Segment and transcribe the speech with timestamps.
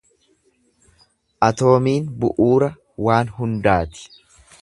[1.49, 2.71] Atoomiin bu’uura
[3.09, 4.05] waan hundumaati.